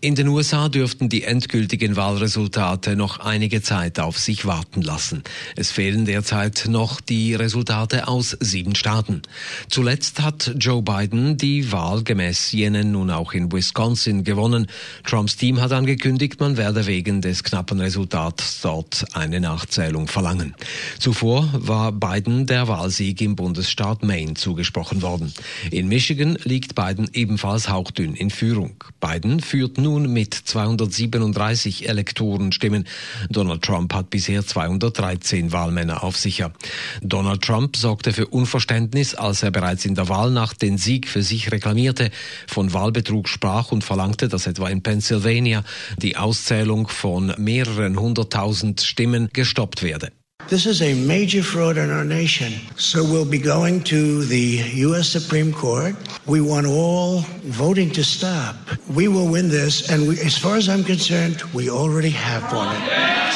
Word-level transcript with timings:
In 0.00 0.14
den 0.14 0.28
USA 0.28 0.68
dürften 0.68 1.08
die 1.08 1.24
endgültigen 1.24 1.96
Wahlresultate 1.96 2.96
noch 2.96 3.20
einige 3.20 3.62
Zeit 3.62 3.98
auf 3.98 4.18
sich 4.18 4.46
warten 4.46 4.82
lassen. 4.82 5.22
Es 5.56 5.70
fehlen 5.70 6.04
derzeit 6.04 6.66
noch 6.68 7.00
die 7.00 7.34
Resultate 7.34 8.08
aus 8.08 8.36
sieben 8.40 8.74
Staaten. 8.74 9.22
Zuletzt 9.68 10.20
hat 10.20 10.54
Joe 10.58 10.82
Biden 10.82 11.36
die 11.36 11.72
Wahl 11.72 12.02
gemäß 12.02 12.52
jenen 12.52 12.92
nun 12.92 13.10
auch 13.10 13.32
in 13.32 13.52
Wisconsin 13.52 14.24
gewonnen. 14.24 14.66
Trumps 15.04 15.36
Team 15.36 15.60
hat 15.60 15.72
angekündigt, 15.72 16.40
man 16.40 16.56
werde 16.56 16.86
wegen 16.86 17.20
des 17.20 17.44
knappen 17.44 17.80
Resultats 17.80 18.60
dort 18.60 19.04
eine 19.14 19.40
Nachzählung 19.40 20.08
verlangen. 20.08 20.54
Zuvor 20.98 21.48
war 21.52 21.92
Biden 21.92 22.46
der 22.46 22.68
Wahlsieg 22.68 23.20
im 23.20 23.36
Bundesstaat 23.36 24.02
Maine 24.02 24.34
zugesprochen 24.34 25.02
worden. 25.02 25.32
In 25.70 25.88
Michigan 25.88 26.38
liegt 26.44 26.74
Biden 26.74 27.08
ebenfalls 27.12 27.68
hauchdünn 27.68 28.14
in 28.14 28.30
Führung. 28.30 28.76
Biden 29.00 29.40
führt 29.48 29.78
nun 29.78 30.12
mit 30.12 30.34
237 30.34 31.88
Elektorenstimmen. 31.88 32.86
Donald 33.30 33.62
Trump 33.62 33.94
hat 33.94 34.10
bisher 34.10 34.46
213 34.46 35.52
Wahlmänner 35.52 36.04
auf 36.04 36.18
sicher. 36.18 36.52
Donald 37.00 37.42
Trump 37.42 37.76
sorgte 37.76 38.12
für 38.12 38.26
Unverständnis, 38.26 39.14
als 39.14 39.42
er 39.42 39.50
bereits 39.50 39.86
in 39.86 39.94
der 39.94 40.10
Wahlnacht 40.10 40.60
den 40.60 40.76
Sieg 40.76 41.08
für 41.08 41.22
sich 41.22 41.50
reklamierte, 41.50 42.10
von 42.46 42.74
Wahlbetrug 42.74 43.26
sprach 43.26 43.72
und 43.72 43.84
verlangte, 43.84 44.28
dass 44.28 44.46
etwa 44.46 44.68
in 44.68 44.82
Pennsylvania 44.82 45.64
die 45.96 46.18
Auszählung 46.18 46.88
von 46.88 47.34
mehreren 47.38 47.98
hunderttausend 47.98 48.82
Stimmen 48.82 49.30
gestoppt 49.32 49.82
werde. 49.82 50.12
This 50.48 50.64
is 50.64 50.80
a 50.80 50.94
major 50.94 51.42
fraud 51.42 51.76
in 51.76 51.90
our 51.90 52.06
nation. 52.06 52.54
So 52.76 53.04
we'll 53.04 53.28
be 53.28 53.38
going 53.38 53.82
to 53.84 54.24
the 54.24 54.62
U.S. 54.88 55.06
Supreme 55.10 55.52
Court. 55.52 55.94
We 56.24 56.40
want 56.40 56.66
all 56.66 57.20
voting 57.44 57.92
to 57.92 58.02
stop. 58.02 58.56
We 58.88 59.08
will 59.08 59.28
win 59.28 59.50
this, 59.50 59.90
and 59.90 60.08
we, 60.08 60.18
as 60.24 60.38
far 60.38 60.56
as 60.56 60.70
I'm 60.70 60.84
concerned, 60.84 61.42
we 61.52 61.68
already 61.68 62.08
have 62.08 62.50
won 62.50 62.74
it. 62.74 62.82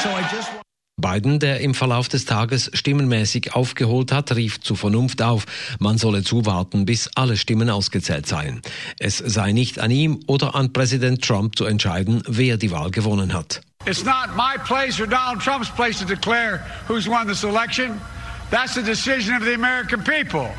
So 0.02 0.08
I 0.08 0.22
just. 0.32 0.50
Biden, 0.98 1.38
der 1.38 1.60
im 1.60 1.74
Verlauf 1.74 2.08
des 2.08 2.24
Tages 2.24 2.70
stimmenmäßig 2.72 3.54
aufgeholt 3.54 4.10
hat, 4.10 4.34
rief 4.34 4.60
zu 4.60 4.74
Vernunft 4.74 5.20
auf, 5.20 5.44
man 5.80 5.98
solle 5.98 6.22
zuwarten, 6.22 6.86
bis 6.86 7.10
alle 7.14 7.36
Stimmen 7.36 7.68
ausgezählt 7.68 8.26
seien. 8.26 8.62
Es 8.98 9.18
sei 9.18 9.52
nicht 9.52 9.80
an 9.80 9.90
ihm 9.90 10.20
oder 10.28 10.54
an 10.54 10.72
Präsident 10.72 11.22
Trump 11.22 11.56
zu 11.56 11.66
entscheiden, 11.66 12.22
wer 12.26 12.56
die 12.56 12.70
Wahl 12.70 12.90
gewonnen 12.90 13.34
hat. 13.34 13.60
It's 13.84 14.04
not 14.04 14.36
my 14.36 14.56
place 14.64 15.00
or 15.00 15.08
Donald 15.08 15.40
Trump's 15.40 15.68
place 15.68 15.98
to 15.98 16.04
declare 16.04 16.58
who's 16.86 17.08
won 17.08 17.26
this 17.26 17.42
election. 17.42 18.00
That's 18.48 18.74
the 18.74 18.82
decision 18.82 19.34
of 19.34 19.42
the 19.42 19.54
American 19.54 20.04
people. 20.04 20.54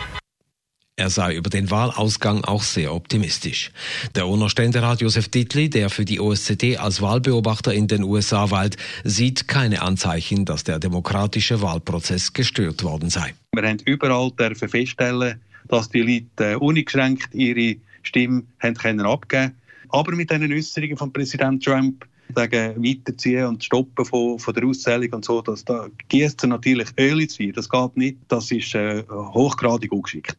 Er 0.97 1.09
sei 1.09 1.33
über 1.35 1.49
den 1.49 1.71
Wahlausgang 1.71 2.43
auch 2.43 2.63
sehr 2.63 2.93
optimistisch. 2.93 3.71
Der 4.15 4.27
Owner-Ständerat 4.27 5.02
Josef 5.02 5.30
Dittli, 5.30 5.69
der 5.69 5.89
für 5.89 6.03
die 6.03 6.19
OSZE 6.19 6.80
als 6.80 7.02
Wahlbeobachter 7.02 7.73
in 7.73 7.88
den 7.88 8.03
USA 8.03 8.52
weilt, 8.52 8.75
sieht 9.05 9.47
keine 9.47 9.81
Anzeichen, 9.81 10.43
dass 10.43 10.65
der 10.65 10.80
demokratische 10.80 11.61
Wahlprozess 11.61 12.33
gestört 12.33 12.83
worden 12.83 13.09
sei. 13.09 13.33
Wir 13.53 13.63
haben 13.67 13.80
überall 13.85 14.31
dürfen 14.31 14.67
feststellen, 14.67 15.39
dass 15.69 15.89
die 15.89 16.02
Leute 16.02 16.52
äh, 16.52 16.55
uneingeschränkt 16.55 17.33
ihre 17.33 17.77
Stimme 18.03 18.43
haben 18.59 18.75
können 18.75 19.05
abgeben 19.05 19.55
Aber 19.89 20.11
mit 20.13 20.30
diesen 20.30 20.52
Äußerungen 20.52 20.97
von 20.97 21.13
Präsident 21.13 21.63
Trump 21.63 22.05
sagen, 22.36 22.84
weiterziehen 22.84 23.45
und 23.45 23.64
stoppen 23.64 24.06
von, 24.06 24.39
von 24.39 24.53
der 24.53 24.66
Auszählung 24.66 25.14
und 25.14 25.26
so, 25.26 25.42
das, 25.42 25.64
da 25.66 25.88
gießt 26.09 26.44
natürlich 26.45 26.89
Öl 26.99 27.21
ins 27.21 27.38
Feuer. 27.38 27.54
Das 27.54 27.70
geht 27.70 27.98
nicht. 27.98 28.17
Das 28.27 28.52
ist 28.52 28.76
äh, 28.76 29.04
hochgradig 29.10 29.92
ungeschickt. 29.92 30.38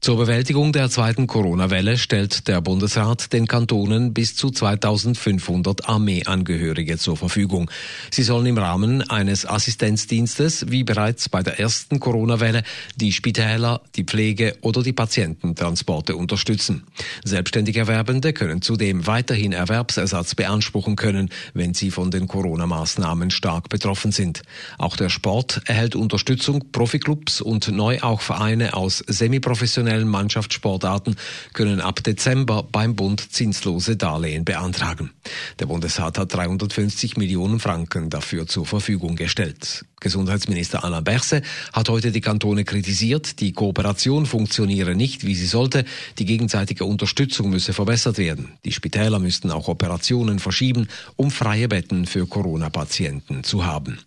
Zur 0.00 0.16
Bewältigung 0.16 0.72
der 0.72 0.90
zweiten 0.90 1.26
Corona-Welle 1.26 1.98
stellt 1.98 2.48
der 2.48 2.60
Bundesrat 2.60 3.32
den 3.32 3.46
Kantonen 3.46 4.14
bis 4.14 4.36
zu 4.36 4.50
2500 4.50 5.88
Armeeangehörige 5.88 6.98
zur 6.98 7.16
Verfügung. 7.16 7.70
Sie 8.10 8.22
sollen 8.22 8.46
im 8.46 8.58
Rahmen 8.58 9.02
eines 9.08 9.46
Assistenzdienstes, 9.46 10.66
wie 10.70 10.84
bereits 10.84 11.28
bei 11.28 11.42
der 11.42 11.58
ersten 11.58 12.00
Corona-Welle, 12.00 12.62
die 12.96 13.12
Spitäler, 13.12 13.80
die 13.96 14.04
Pflege 14.04 14.56
oder 14.60 14.82
die 14.82 14.92
Patiententransporte 14.92 16.16
unterstützen. 16.16 16.84
Selbstständig 17.24 17.76
Erwerbende 17.76 18.32
können 18.32 18.62
zudem 18.62 19.06
weiterhin 19.06 19.52
Erwerbsersatz 19.52 20.34
beanspruchen 20.34 20.96
können, 20.96 21.30
wenn 21.54 21.74
sie 21.74 21.90
von 21.90 22.10
den 22.10 22.28
Corona-Maßnahmen 22.28 23.30
stark 23.30 23.68
betroffen 23.68 24.12
sind. 24.12 24.42
Auch 24.78 24.96
der 24.96 25.08
Sport 25.08 25.62
erhält 25.66 25.96
Unterstützung. 25.96 26.70
Profiklubs 26.72 27.40
und 27.40 27.68
neu 27.68 28.00
auch 28.00 28.20
Vereine 28.20 28.74
aus 28.74 29.04
semi 29.06 29.40
professionellen 29.56 30.06
Mannschaftssportarten 30.06 31.16
können 31.54 31.80
ab 31.80 32.04
Dezember 32.04 32.62
beim 32.62 32.94
Bund 32.94 33.32
zinslose 33.32 33.96
Darlehen 33.96 34.44
beantragen. 34.44 35.12
Der 35.60 35.64
Bundesrat 35.64 36.18
hat 36.18 36.34
350 36.34 37.16
Millionen 37.16 37.58
Franken 37.58 38.10
dafür 38.10 38.46
zur 38.46 38.66
Verfügung 38.66 39.16
gestellt. 39.16 39.86
Gesundheitsminister 39.98 40.84
Alain 40.84 41.04
Berset 41.04 41.42
hat 41.72 41.88
heute 41.88 42.12
die 42.12 42.20
Kantone 42.20 42.64
kritisiert, 42.64 43.40
die 43.40 43.52
Kooperation 43.52 44.26
funktioniere 44.26 44.94
nicht, 44.94 45.24
wie 45.24 45.34
sie 45.34 45.46
sollte, 45.46 45.86
die 46.18 46.26
gegenseitige 46.26 46.84
Unterstützung 46.84 47.48
müsse 47.48 47.72
verbessert 47.72 48.18
werden. 48.18 48.58
Die 48.66 48.72
Spitäler 48.72 49.20
müssten 49.20 49.50
auch 49.50 49.68
Operationen 49.68 50.38
verschieben, 50.38 50.86
um 51.16 51.30
freie 51.30 51.68
Betten 51.68 52.04
für 52.04 52.26
Corona-Patienten 52.26 53.42
zu 53.42 53.64
haben. 53.64 54.00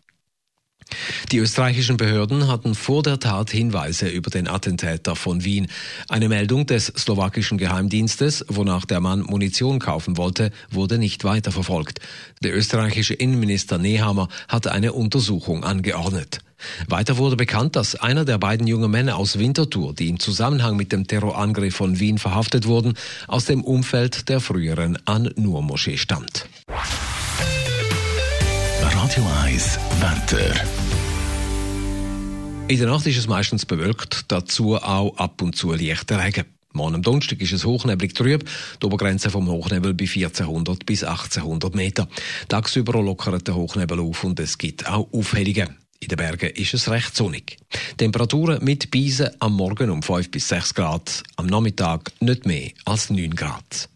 Die 1.32 1.38
österreichischen 1.38 1.98
Behörden 1.98 2.48
hatten 2.48 2.76
vor 2.76 3.04
der 3.04 3.20
Tat 3.20 3.52
Hinweise 3.52 4.08
über 4.08 4.30
den 4.30 4.48
Attentäter 4.48 5.16
von 5.16 5.44
Wien. 5.44 5.68
Eine 6.08 6.30
Meldung 6.30 6.66
des 6.66 6.88
slowakischen 6.88 7.58
Geheimdienstes, 7.58 8.46
wonach 8.48 8.86
der 8.86 9.00
Mann 9.00 9.22
Munition 9.22 9.80
kaufen 9.80 10.18
wollte, 10.18 10.52
wurde 10.72 10.98
nicht 10.98 11.24
weiterverfolgt. 11.24 12.00
Der 12.42 12.56
österreichische 12.56 13.14
Innenminister 13.14 13.78
Nehammer 13.78 14.28
hatte 14.48 14.72
eine 14.72 14.94
Untersuchung 14.94 15.64
angeordnet. 15.64 16.40
Weiter 16.88 17.18
wurde 17.18 17.36
bekannt, 17.36 17.76
dass 17.76 17.96
einer 17.96 18.26
der 18.26 18.38
beiden 18.38 18.68
jungen 18.68 18.92
Männer 18.92 19.16
aus 19.16 19.40
Winterthur, 19.40 19.94
die 19.94 20.10
im 20.10 20.20
Zusammenhang 20.20 20.76
mit 20.76 20.92
dem 20.92 21.08
Terrorangriff 21.08 21.76
von 21.76 22.00
Wien 22.00 22.18
verhaftet 22.18 22.66
wurden, 22.66 22.96
aus 23.28 23.46
dem 23.46 23.64
Umfeld 23.64 24.28
der 24.30 24.40
früheren 24.42 24.98
An-Nur-Moschee 25.06 25.98
stammt. 25.98 26.50
Radio 29.10 29.28
1 29.44 29.80
Wetter. 30.02 30.54
In 32.68 32.78
der 32.78 32.88
Nacht 32.90 33.08
ist 33.08 33.18
es 33.18 33.28
meistens 33.28 33.66
bewölkt, 33.66 34.26
dazu 34.28 34.76
auch 34.76 35.18
ab 35.18 35.42
und 35.42 35.56
zu 35.56 35.74
leichter 35.74 36.24
Regen. 36.24 36.46
Morgen 36.74 36.94
am 36.94 37.02
Donnerstag 37.02 37.42
ist 37.42 37.52
es 37.52 37.66
hochneblig 37.66 38.14
trüb, 38.14 38.48
die 38.80 38.86
Obergrenze 38.86 39.32
vom 39.32 39.50
Hochnebel 39.50 39.96
bei 39.96 40.06
1400 40.06 40.86
bis 40.86 41.04
1800 41.04 41.74
Meter. 41.74 42.08
Tagsüber 42.50 43.02
lockert 43.02 43.48
der 43.48 43.56
Hochnebel 43.56 44.00
auf 44.00 44.24
und 44.24 44.40
es 44.40 44.60
gibt 44.60 44.88
auch 44.88 45.12
Aufhellungen. 45.12 45.80
In 46.00 46.10
den 46.10 46.18
Bergen 46.18 46.52
ist 46.52 46.76
es 46.76 46.88
recht 46.88 47.16
sonnig. 47.16 47.58
Temperaturen 47.98 48.64
mit 48.64 48.92
Beisen 48.92 49.32
am 49.40 49.56
Morgen 49.56 49.90
um 49.90 50.04
5 50.04 50.30
bis 50.30 50.50
6 50.50 50.76
Grad, 50.76 51.24
am 51.36 51.48
Nachmittag 51.48 52.12
nicht 52.20 52.46
mehr 52.46 52.70
als 52.86 53.10
9 53.10 53.32
Grad. 53.32 53.90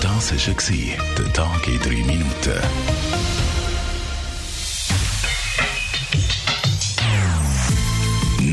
Das 0.00 0.32
war 0.32 1.14
der 1.18 1.32
Tag 1.34 1.68
in 1.68 1.78
3 1.78 1.88
Minuten. 2.06 3.43